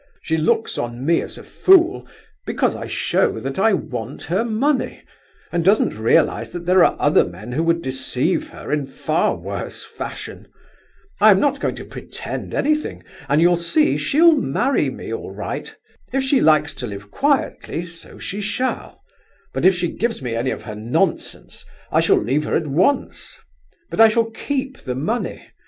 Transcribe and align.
She 0.23 0.35
looks 0.35 0.79
on 0.79 1.05
me 1.05 1.21
as 1.21 1.37
a 1.37 1.43
fool 1.43 2.07
because 2.47 2.75
I 2.75 2.87
show 2.87 3.39
that 3.39 3.59
I 3.59 3.73
meant 3.73 4.23
her 4.23 4.43
money, 4.43 5.03
and 5.51 5.63
doesn't 5.63 5.93
realize 5.93 6.49
that 6.53 6.65
there 6.65 6.83
are 6.83 6.95
other 6.97 7.23
men 7.23 7.51
who 7.51 7.61
would 7.65 7.83
deceive 7.83 8.49
her 8.49 8.71
in 8.71 8.87
far 8.87 9.35
worse 9.35 9.83
fashion. 9.83 10.47
I'm 11.19 11.39
not 11.39 11.59
going 11.59 11.75
to 11.75 11.85
pretend 11.85 12.55
anything, 12.55 13.03
and 13.29 13.41
you'll 13.43 13.57
see 13.57 13.95
she'll 13.95 14.35
marry 14.35 14.89
me, 14.89 15.13
all 15.13 15.29
right. 15.35 15.71
If 16.11 16.23
she 16.23 16.41
likes 16.41 16.73
to 16.77 16.87
live 16.87 17.11
quietly, 17.11 17.85
so 17.85 18.17
she 18.17 18.41
shall; 18.41 19.03
but 19.53 19.65
if 19.67 19.75
she 19.75 19.87
gives 19.89 20.19
me 20.19 20.33
any 20.33 20.49
of 20.49 20.63
her 20.63 20.73
nonsense, 20.73 21.63
I 21.91 21.99
shall 21.99 22.17
leave 22.17 22.45
her 22.45 22.55
at 22.55 22.65
once, 22.65 23.39
but 23.91 24.01
I 24.01 24.09
shall 24.09 24.31
keep 24.31 24.79
the 24.79 24.95
money. 24.95 25.45